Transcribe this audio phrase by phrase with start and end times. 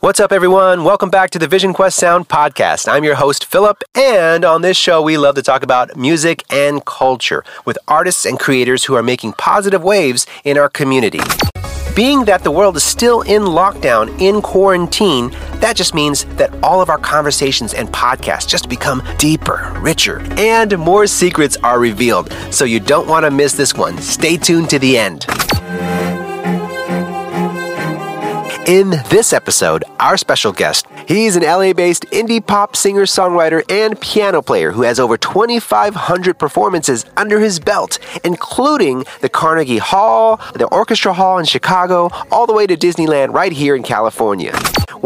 [0.00, 0.84] What's up, everyone?
[0.84, 2.90] Welcome back to the Vision Quest Sound Podcast.
[2.90, 6.84] I'm your host, Philip, and on this show, we love to talk about music and
[6.84, 11.20] culture with artists and creators who are making positive waves in our community.
[11.94, 15.30] Being that the world is still in lockdown, in quarantine,
[15.60, 20.76] that just means that all of our conversations and podcasts just become deeper, richer, and
[20.78, 22.30] more secrets are revealed.
[22.50, 23.96] So you don't want to miss this one.
[23.98, 25.24] Stay tuned to the end.
[28.66, 34.00] In this episode, our special guest, he's an LA based indie pop singer, songwriter, and
[34.00, 40.66] piano player who has over 2,500 performances under his belt, including the Carnegie Hall, the
[40.66, 44.50] Orchestra Hall in Chicago, all the way to Disneyland right here in California.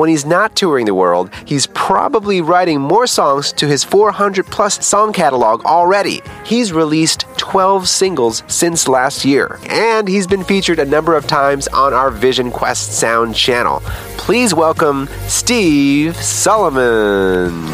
[0.01, 4.83] When he's not touring the world, he's probably writing more songs to his 400 plus
[4.83, 6.23] song catalog already.
[6.43, 11.69] He's released 12 singles since last year, and he's been featured a number of times
[11.69, 13.81] on our Vision Quest Sound channel.
[14.17, 17.67] Please welcome Steve Solomon.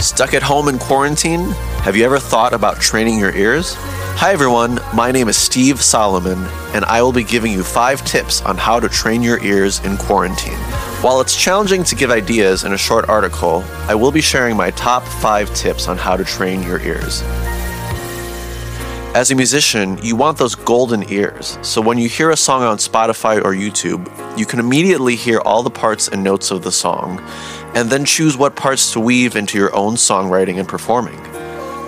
[0.00, 1.54] Stuck at home in quarantine?
[1.88, 3.72] Have you ever thought about training your ears?
[4.18, 6.38] Hi everyone, my name is Steve Solomon,
[6.74, 9.96] and I will be giving you five tips on how to train your ears in
[9.96, 10.58] quarantine.
[11.00, 14.70] While it's challenging to give ideas in a short article, I will be sharing my
[14.72, 17.22] top five tips on how to train your ears.
[19.14, 22.76] As a musician, you want those golden ears, so when you hear a song on
[22.76, 24.06] Spotify or YouTube,
[24.38, 27.18] you can immediately hear all the parts and notes of the song,
[27.74, 31.18] and then choose what parts to weave into your own songwriting and performing.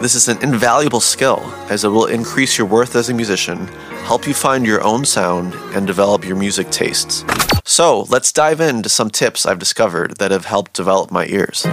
[0.00, 3.66] This is an invaluable skill, as it will increase your worth as a musician,
[4.04, 7.22] help you find your own sound, and develop your music tastes.
[7.66, 11.66] So, let's dive into some tips I've discovered that have helped develop my ears.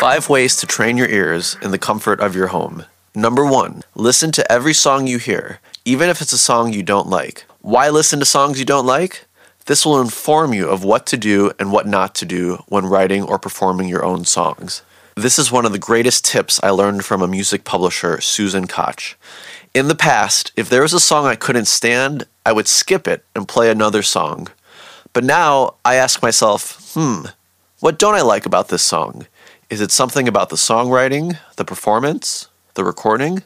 [0.00, 2.86] Five ways to train your ears in the comfort of your home.
[3.14, 7.06] Number one, listen to every song you hear, even if it's a song you don't
[7.06, 7.44] like.
[7.60, 9.26] Why listen to songs you don't like?
[9.66, 13.22] This will inform you of what to do and what not to do when writing
[13.22, 14.82] or performing your own songs.
[15.14, 19.16] This is one of the greatest tips I learned from a music publisher, Susan Koch.
[19.74, 23.24] In the past, if there was a song I couldn't stand, I would skip it
[23.34, 24.48] and play another song.
[25.12, 27.26] But now I ask myself, hmm,
[27.80, 29.26] what don't I like about this song?
[29.70, 33.42] Is it something about the songwriting, the performance, the recording?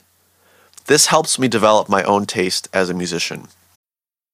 [0.87, 3.48] This helps me develop my own taste as a musician.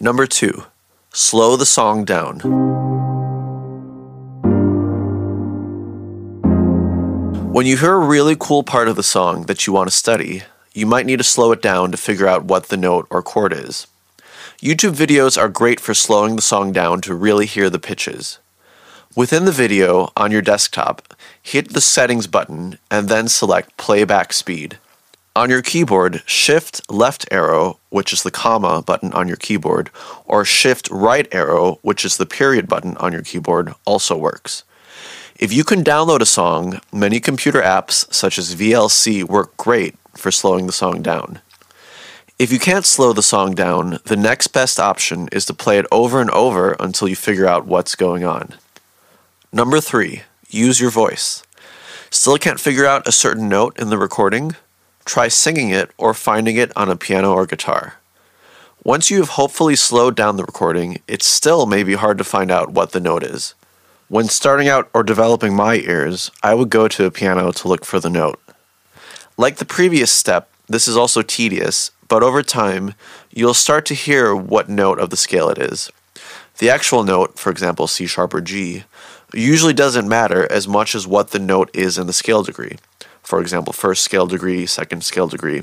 [0.00, 0.64] Number two,
[1.12, 2.38] slow the song down.
[7.52, 10.44] When you hear a really cool part of the song that you want to study,
[10.72, 13.52] you might need to slow it down to figure out what the note or chord
[13.52, 13.88] is.
[14.62, 18.38] YouTube videos are great for slowing the song down to really hear the pitches.
[19.16, 24.78] Within the video on your desktop, hit the settings button and then select playback speed.
[25.38, 29.88] On your keyboard, shift left arrow, which is the comma button on your keyboard,
[30.24, 34.64] or shift right arrow, which is the period button on your keyboard, also works.
[35.38, 40.32] If you can download a song, many computer apps such as VLC work great for
[40.32, 41.40] slowing the song down.
[42.40, 45.86] If you can't slow the song down, the next best option is to play it
[45.92, 48.56] over and over until you figure out what's going on.
[49.52, 51.44] Number three, use your voice.
[52.10, 54.56] Still can't figure out a certain note in the recording?
[55.08, 57.94] Try singing it or finding it on a piano or guitar.
[58.84, 62.50] Once you have hopefully slowed down the recording, it still may be hard to find
[62.50, 63.54] out what the note is.
[64.08, 67.84] When starting out or developing my ears, I would go to a piano to look
[67.84, 68.38] for the note.
[69.36, 72.94] Like the previous step, this is also tedious, but over time,
[73.30, 75.90] you'll start to hear what note of the scale it is.
[76.58, 78.84] The actual note, for example C sharp or G,
[79.32, 82.76] usually doesn't matter as much as what the note is in the scale degree
[83.28, 85.62] for example, first scale degree, second scale degree.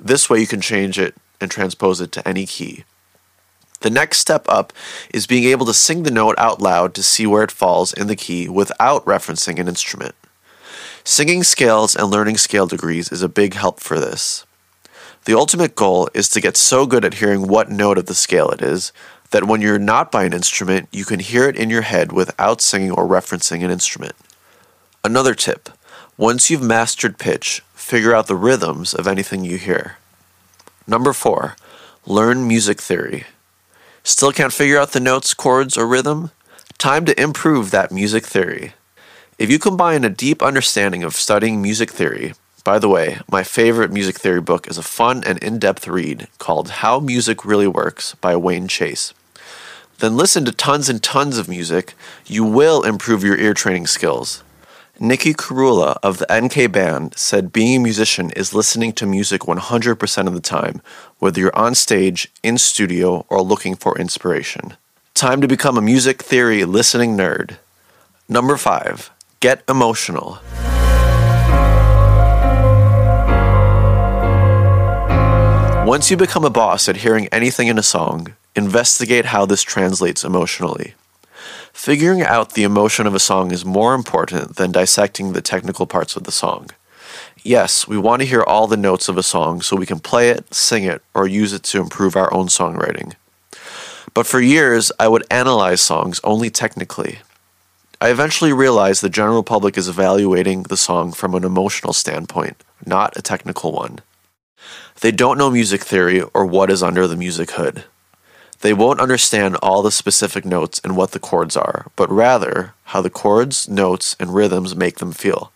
[0.00, 2.84] This way you can change it and transpose it to any key.
[3.80, 4.72] The next step up
[5.12, 8.06] is being able to sing the note out loud to see where it falls in
[8.06, 10.14] the key without referencing an instrument.
[11.02, 14.46] Singing scales and learning scale degrees is a big help for this.
[15.24, 18.50] The ultimate goal is to get so good at hearing what note of the scale
[18.50, 18.92] it is
[19.32, 22.60] that when you're not by an instrument, you can hear it in your head without
[22.60, 24.14] singing or referencing an instrument.
[25.02, 25.70] Another tip
[26.20, 29.96] Once you've mastered pitch, figure out the rhythms of anything you hear.
[30.86, 31.56] Number four,
[32.04, 33.24] learn music theory.
[34.04, 36.30] Still can't figure out the notes, chords, or rhythm?
[36.76, 38.74] Time to improve that music theory.
[39.38, 42.34] If you combine a deep understanding of studying music theory,
[42.64, 46.28] by the way, my favorite music theory book is a fun and in depth read
[46.36, 49.14] called How Music Really Works by Wayne Chase.
[50.00, 51.94] Then listen to tons and tons of music,
[52.26, 54.42] you will improve your ear training skills.
[55.02, 60.26] Nikki Kurula of the NK Band said being a musician is listening to music 100%
[60.26, 60.82] of the time,
[61.20, 64.76] whether you're on stage, in studio, or looking for inspiration.
[65.14, 67.56] Time to become a music theory listening nerd.
[68.28, 69.10] Number five,
[69.40, 70.38] get emotional.
[75.86, 80.24] Once you become a boss at hearing anything in a song, investigate how this translates
[80.24, 80.92] emotionally.
[81.72, 86.16] Figuring out the emotion of a song is more important than dissecting the technical parts
[86.16, 86.70] of the song.
[87.42, 90.28] Yes, we want to hear all the notes of a song so we can play
[90.28, 93.14] it, sing it, or use it to improve our own songwriting.
[94.12, 97.20] But for years, I would analyze songs only technically.
[98.00, 103.16] I eventually realized the general public is evaluating the song from an emotional standpoint, not
[103.16, 104.00] a technical one.
[105.00, 107.84] They don't know music theory or what is under the music hood.
[108.60, 113.00] They won't understand all the specific notes and what the chords are, but rather how
[113.00, 115.50] the chords, notes, and rhythms make them feel.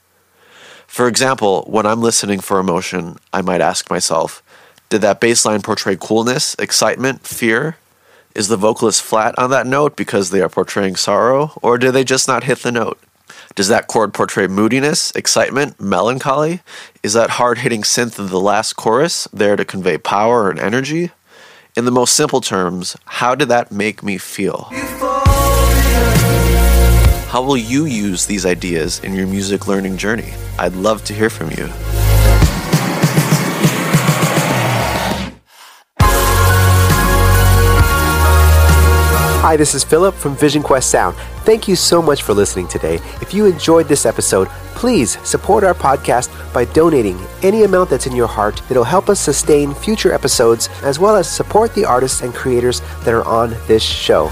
[0.87, 4.43] For example, when I'm listening for emotion, I might ask myself,
[4.89, 7.77] did that bass line portray coolness, excitement, fear?
[8.35, 12.05] Is the vocalist flat on that note because they are portraying sorrow, or did they
[12.05, 12.99] just not hit the note?
[13.55, 16.61] Does that chord portray moodiness, excitement, melancholy?
[17.03, 21.11] Is that hard hitting synth of the last chorus there to convey power and energy?
[21.77, 24.69] In the most simple terms, how did that make me feel?
[27.27, 30.33] How will you use these ideas in your music learning journey?
[30.57, 31.69] I'd love to hear from you.
[39.45, 41.15] Hi, this is Philip from Vision Quest Sound.
[41.45, 42.95] Thank you so much for listening today.
[43.21, 48.17] If you enjoyed this episode, please support our podcast by donating any amount that's in
[48.17, 48.63] your heart.
[48.71, 53.13] It'll help us sustain future episodes as well as support the artists and creators that
[53.13, 54.29] are on this show.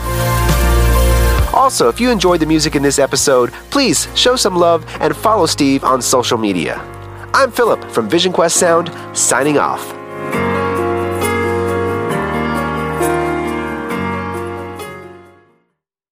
[1.53, 5.44] Also, if you enjoyed the music in this episode, please show some love and follow
[5.44, 6.79] Steve on social media.
[7.35, 10.01] I'm Philip from Vision Quest Sound, signing off.